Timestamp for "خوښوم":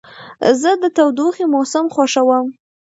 1.93-2.45